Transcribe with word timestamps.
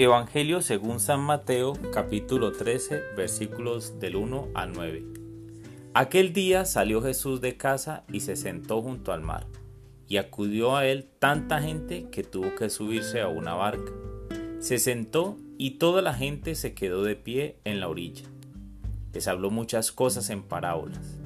Evangelio 0.00 0.62
según 0.62 1.00
San 1.00 1.18
Mateo 1.18 1.72
capítulo 1.92 2.52
13 2.52 3.02
versículos 3.16 3.98
del 3.98 4.14
1 4.14 4.50
al 4.54 4.72
9. 4.72 5.04
Aquel 5.92 6.32
día 6.32 6.66
salió 6.66 7.02
Jesús 7.02 7.40
de 7.40 7.56
casa 7.56 8.04
y 8.06 8.20
se 8.20 8.36
sentó 8.36 8.80
junto 8.80 9.12
al 9.12 9.22
mar, 9.22 9.48
y 10.06 10.18
acudió 10.18 10.76
a 10.76 10.86
él 10.86 11.08
tanta 11.18 11.60
gente 11.60 12.10
que 12.12 12.22
tuvo 12.22 12.54
que 12.54 12.70
subirse 12.70 13.20
a 13.20 13.26
una 13.26 13.54
barca. 13.54 13.90
Se 14.60 14.78
sentó 14.78 15.36
y 15.58 15.78
toda 15.78 16.00
la 16.00 16.14
gente 16.14 16.54
se 16.54 16.74
quedó 16.74 17.02
de 17.02 17.16
pie 17.16 17.58
en 17.64 17.80
la 17.80 17.88
orilla. 17.88 18.26
Les 19.12 19.26
habló 19.26 19.50
muchas 19.50 19.90
cosas 19.90 20.30
en 20.30 20.44
parábolas. 20.44 21.18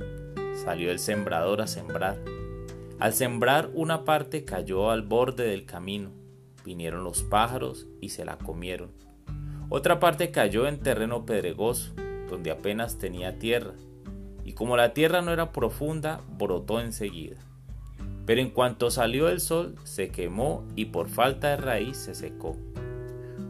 Salió 0.65 0.91
el 0.91 0.99
sembrador 0.99 1.61
a 1.61 1.67
sembrar. 1.67 2.17
Al 2.99 3.13
sembrar 3.13 3.69
una 3.75 4.07
parte 4.07 4.47
cayó 4.47 4.91
al 4.91 5.03
borde 5.03 5.45
del 5.45 5.67
camino 5.67 6.22
Vinieron 6.65 7.05
los 7.05 7.23
pájaros 7.23 7.87
y 8.01 8.11
se 8.11 8.25
la 8.25 8.39
comieron. 8.39 8.91
Otra 9.69 9.99
parte 10.01 10.31
cayó 10.31 10.67
en 10.67 10.81
terreno 10.81 11.25
pedregoso, 11.25 11.95
donde 12.29 12.51
apenas 12.51 12.99
tenía 12.99 13.39
tierra, 13.39 13.73
y 14.45 14.53
como 14.53 14.77
la 14.77 14.93
tierra 14.93 15.23
no 15.23 15.33
era 15.33 15.53
profunda, 15.53 16.21
brotó 16.39 16.81
enseguida. 16.81 17.37
Pero 18.27 18.41
en 18.41 18.51
cuanto 18.51 18.91
salió 18.91 19.29
el 19.29 19.41
sol, 19.41 19.75
se 19.85 20.11
quemó 20.11 20.65
y 20.77 20.87
por 20.87 21.09
falta 21.09 21.51
de 21.51 21.57
raíz 21.57 21.97
se 21.97 22.15
secó. 22.15 22.57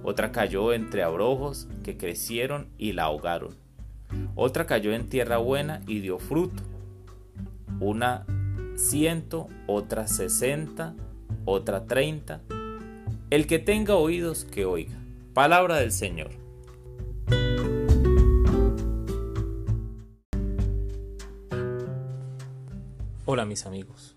Otra 0.05 0.33
cayó 0.33 0.73
entre 0.73 1.02
abrojos 1.02 1.69
que 1.83 1.97
crecieron 1.97 2.69
y 2.79 2.93
la 2.93 3.05
ahogaron. 3.05 3.57
Otra 4.35 4.66
cayó 4.66 4.93
en 4.93 5.09
tierra 5.09 5.38
buena 5.38 5.80
y 5.87 6.01
dio 6.01 6.19
fruto. 6.19 6.63
Una 7.80 8.27
ciento, 8.77 9.49
otra 9.66 10.07
sesenta, 10.07 10.95
otra 11.45 11.87
treinta 11.87 12.41
el 13.33 13.47
que 13.47 13.59
tenga 13.59 13.97
oídos, 13.97 14.45
que 14.45 14.67
oiga. 14.67 14.93
Palabra 15.33 15.77
del 15.77 15.91
Señor. 15.91 16.33
Hola 23.24 23.47
mis 23.47 23.65
amigos. 23.65 24.16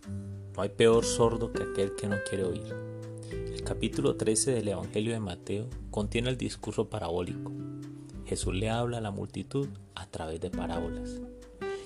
No 0.53 0.63
hay 0.63 0.67
peor 0.67 1.05
sordo 1.05 1.53
que 1.53 1.63
aquel 1.63 1.95
que 1.95 2.07
no 2.07 2.17
quiere 2.29 2.43
oír. 2.43 2.75
El 3.31 3.63
capítulo 3.63 4.17
13 4.17 4.51
del 4.51 4.67
Evangelio 4.67 5.13
de 5.13 5.21
Mateo 5.21 5.69
contiene 5.91 6.29
el 6.29 6.37
discurso 6.37 6.89
parabólico. 6.89 7.53
Jesús 8.25 8.53
le 8.53 8.69
habla 8.69 8.97
a 8.97 9.01
la 9.01 9.11
multitud 9.11 9.69
a 9.95 10.07
través 10.07 10.41
de 10.41 10.49
parábolas. 10.49 11.21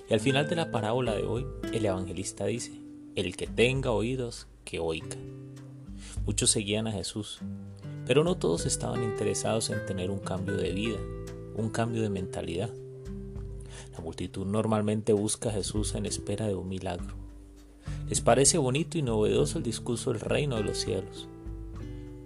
Y 0.10 0.14
al 0.16 0.20
final 0.20 0.50
de 0.50 0.56
la 0.56 0.72
parábola 0.72 1.14
de 1.14 1.22
hoy, 1.22 1.46
el 1.74 1.86
evangelista 1.86 2.48
dice, 2.48 2.72
el 3.16 3.38
que 3.38 3.46
tenga 3.46 3.92
oídos, 3.92 4.48
que 4.66 4.80
oiga. 4.80 5.16
Muchos 6.26 6.52
seguían 6.52 6.88
a 6.88 6.92
Jesús, 6.92 7.40
pero 8.06 8.24
no 8.24 8.38
todos 8.38 8.66
estaban 8.66 9.04
interesados 9.04 9.70
en 9.70 9.86
tener 9.86 10.12
un 10.12 10.20
cambio 10.20 10.56
de 10.56 10.72
vida, 10.72 10.98
un 11.56 11.70
cambio 11.70 12.02
de 12.02 12.10
mentalidad. 12.10 12.70
La 13.94 14.00
multitud 14.00 14.46
normalmente 14.46 15.14
busca 15.14 15.50
a 15.50 15.54
Jesús 15.54 15.96
en 15.96 16.06
espera 16.06 16.48
de 16.48 16.56
un 16.56 16.68
milagro. 16.68 17.16
Les 18.08 18.22
parece 18.22 18.58
bonito 18.58 18.98
y 18.98 19.02
novedoso 19.02 19.58
el 19.58 19.64
discurso 19.64 20.12
del 20.12 20.22
reino 20.22 20.56
de 20.56 20.64
los 20.64 20.78
cielos, 20.78 21.28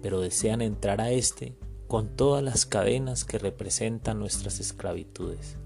pero 0.02 0.20
desean 0.20 0.62
entrar 0.62 1.00
a 1.00 1.10
éste 1.10 1.54
con 1.88 2.08
todas 2.08 2.42
las 2.42 2.66
cadenas 2.66 3.24
que 3.24 3.38
representan 3.38 4.18
nuestras 4.18 4.60
esclavitudes. 4.60 5.56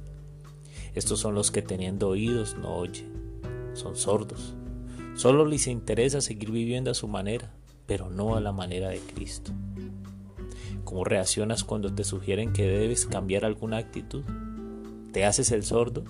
Estos 0.95 1.21
son 1.21 1.35
los 1.35 1.51
que 1.51 1.63
teniendo 1.63 2.09
oídos 2.09 2.57
no 2.57 2.77
oyen, 2.77 3.13
son 3.75 3.97
sordos. 3.97 4.55
Solo 5.15 5.45
les 5.45 5.67
interesa 5.67 6.21
seguir 6.21 6.51
viviendo 6.51 6.91
a 6.91 6.95
su 6.95 7.09
manera, 7.09 7.53
pero 7.89 8.11
no 8.11 8.37
a 8.37 8.41
la 8.41 8.53
manera 8.53 8.91
de 8.91 9.01
Cristo. 9.01 9.51
¿Cómo 10.85 11.05
reaccionas 11.05 11.65
cuando 11.65 11.93
te 11.93 12.05
sugieren 12.05 12.53
que 12.53 12.69
debes 12.69 13.07
cambiar 13.07 13.47
alguna 13.47 13.79
actitud? 13.79 14.23
¿Te 15.13 15.25
haces 15.25 15.51
el 15.53 15.65
sordo? 15.65 16.05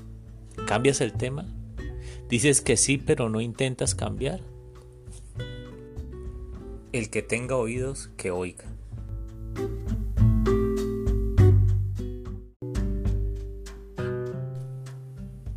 ¿Cambias 0.66 1.00
el 1.00 1.12
tema? 1.12 1.46
¿Dices 2.28 2.60
que 2.60 2.76
sí 2.76 2.98
pero 2.98 3.28
no 3.28 3.40
intentas 3.40 3.94
cambiar? 3.94 4.40
El 6.90 7.10
que 7.10 7.22
tenga 7.22 7.56
oídos, 7.56 8.10
que 8.16 8.32
oiga. 8.32 8.64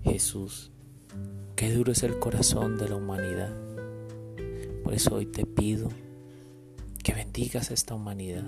Jesús, 0.03 0.71
qué 1.55 1.73
duro 1.73 1.91
es 1.93 2.03
el 2.03 2.19
corazón 2.19 2.77
de 2.77 2.89
la 2.89 2.95
humanidad. 2.95 3.55
Por 4.83 4.93
eso 4.93 5.15
hoy 5.15 5.25
te 5.25 5.47
pido 5.47 5.89
que 7.03 7.13
bendigas 7.13 7.71
a 7.71 7.73
esta 7.73 7.95
humanidad, 7.95 8.43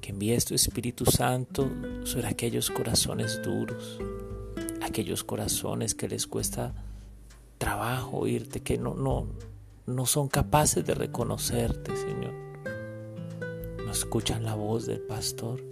que 0.00 0.10
envíes 0.10 0.44
tu 0.44 0.54
Espíritu 0.54 1.04
Santo 1.06 1.70
sobre 2.04 2.28
aquellos 2.28 2.70
corazones 2.70 3.40
duros, 3.42 3.98
aquellos 4.82 5.24
corazones 5.24 5.94
que 5.94 6.08
les 6.08 6.26
cuesta 6.26 6.74
trabajo 7.58 8.18
oírte, 8.18 8.60
que 8.60 8.78
no, 8.78 8.94
no, 8.94 9.26
no 9.86 10.06
son 10.06 10.28
capaces 10.28 10.84
de 10.84 10.94
reconocerte, 10.94 11.96
Señor. 11.96 12.34
No 13.84 13.90
escuchan 13.90 14.44
la 14.44 14.54
voz 14.54 14.86
del 14.86 15.00
pastor. 15.00 15.62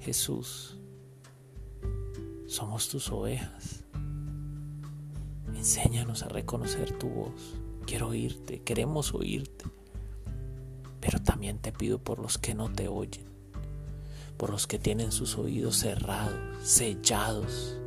Jesús, 0.00 0.78
somos 2.46 2.88
tus 2.88 3.10
ovejas. 3.10 3.84
Enséñanos 5.54 6.22
a 6.22 6.28
reconocer 6.28 6.96
tu 6.96 7.08
voz. 7.08 7.56
Quiero 7.86 8.08
oírte, 8.08 8.62
queremos 8.62 9.14
oírte. 9.14 9.64
Pero 11.00 11.20
también 11.20 11.58
te 11.58 11.72
pido 11.72 11.98
por 11.98 12.18
los 12.18 12.38
que 12.38 12.54
no 12.54 12.70
te 12.70 12.88
oyen, 12.88 13.26
por 14.36 14.50
los 14.50 14.66
que 14.66 14.78
tienen 14.78 15.12
sus 15.12 15.36
oídos 15.36 15.76
cerrados, 15.76 16.34
sellados. 16.62 17.78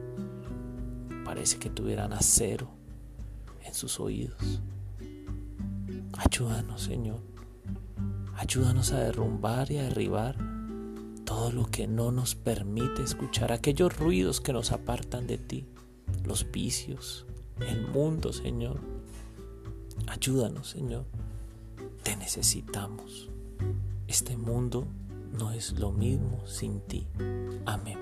Parece 1.25 1.57
que 1.57 1.69
tuvieran 1.69 2.13
acero 2.13 2.69
en 3.63 3.73
sus 3.73 3.99
oídos. 3.99 4.61
Ayúdanos, 6.13 6.81
Señor. 6.81 7.21
Ayúdanos 8.35 8.93
a 8.93 8.99
derrumbar 8.99 9.71
y 9.71 9.77
a 9.77 9.83
derribar 9.83 10.35
todo 11.25 11.51
lo 11.51 11.65
que 11.65 11.87
no 11.87 12.11
nos 12.11 12.35
permite 12.35 13.03
escuchar, 13.03 13.51
aquellos 13.51 13.95
ruidos 13.97 14.41
que 14.41 14.53
nos 14.53 14.71
apartan 14.71 15.27
de 15.27 15.37
ti, 15.37 15.67
los 16.25 16.49
vicios, 16.51 17.25
el 17.59 17.87
mundo, 17.87 18.33
Señor. 18.33 18.79
Ayúdanos, 20.07 20.69
Señor 20.69 21.05
te 22.03 22.15
necesitamos. 22.15 23.29
Este 24.07 24.37
mundo 24.37 24.87
no 25.37 25.51
es 25.51 25.73
lo 25.79 25.91
mismo 25.91 26.45
sin 26.47 26.81
ti. 26.81 27.07
Amén. 27.65 27.97